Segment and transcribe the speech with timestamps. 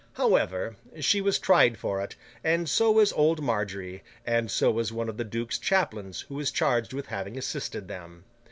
[0.13, 5.09] However, she was tried for it, and so was old Margery, and so was one
[5.09, 8.23] of the duke's chaplains, who was charged with having assisted them.